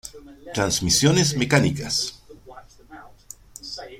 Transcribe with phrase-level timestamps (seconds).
[0.55, 2.15] Transmisiones mecánicas.